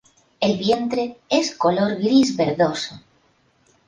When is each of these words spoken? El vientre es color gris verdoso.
El 0.45 0.55
vientre 0.61 1.03
es 1.29 1.51
color 1.55 1.93
gris 1.99 2.35
verdoso. 2.39 2.99